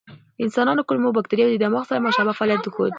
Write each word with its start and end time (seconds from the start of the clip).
د 0.37 0.39
انسانانو 0.45 0.85
کولمو 0.87 1.15
بکتریاوې 1.17 1.57
د 1.57 1.61
دماغ 1.63 1.83
سره 1.89 2.01
مشابه 2.07 2.33
فعالیت 2.37 2.63
ښود. 2.73 2.89